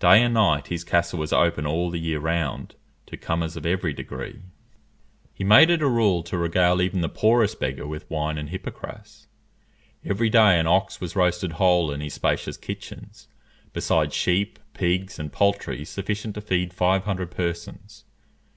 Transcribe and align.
Day 0.00 0.20
and 0.20 0.34
night 0.34 0.66
his 0.66 0.82
castle 0.82 1.20
was 1.20 1.32
open 1.32 1.64
all 1.64 1.90
the 1.90 2.00
year 2.00 2.18
round 2.18 2.74
to 3.06 3.16
comers 3.16 3.54
of 3.54 3.64
every 3.64 3.92
degree. 3.92 4.40
He 5.32 5.44
made 5.44 5.70
it 5.70 5.80
a 5.80 5.86
rule 5.88 6.24
to 6.24 6.36
regale 6.36 6.82
even 6.82 7.02
the 7.02 7.08
poorest 7.08 7.60
beggar 7.60 7.86
with 7.86 8.10
wine 8.10 8.36
and 8.36 8.48
hippocrass. 8.50 9.28
Every 10.04 10.28
day 10.28 10.58
an 10.58 10.66
ox 10.66 11.00
was 11.00 11.14
roasted 11.14 11.52
whole 11.52 11.92
in 11.92 12.00
his 12.00 12.14
spacious 12.14 12.56
kitchens, 12.56 13.28
besides 13.72 14.12
sheep, 14.12 14.58
pigs, 14.72 15.20
and 15.20 15.32
poultry 15.32 15.84
sufficient 15.84 16.34
to 16.34 16.40
feed 16.40 16.74
five 16.74 17.04
hundred 17.04 17.30
persons. 17.30 18.02